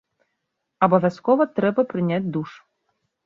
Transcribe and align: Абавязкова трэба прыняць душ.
Абавязкова 0.87 1.43
трэба 1.59 1.81
прыняць 1.91 2.31
душ. 2.39 2.49